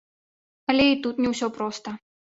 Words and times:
Але 0.73 0.87
і 0.93 0.97
тут 1.03 1.19
не 1.27 1.35
ўсё 1.35 1.47
проста. 1.59 1.89